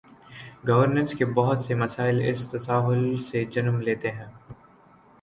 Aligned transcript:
Governance 0.67 1.13
کے 1.13 1.25
بہت 1.25 1.61
سے 1.61 1.75
مسائل 1.75 2.21
اس 2.29 2.49
تساہل 2.51 3.17
سے 3.21 3.45
جنم 3.45 3.79
لیتے 3.81 4.11
ہیں۔ 4.11 4.27